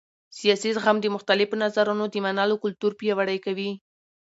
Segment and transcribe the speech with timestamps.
[0.37, 3.71] سیاسي زغم د مختلفو نظرونو د منلو کلتور پیاوړی کوي